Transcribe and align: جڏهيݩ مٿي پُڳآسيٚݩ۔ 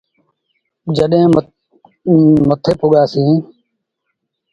جڏهيݩ 0.95 1.31
مٿي 2.49 2.71
پُڳآسيٚݩ۔ 2.79 3.35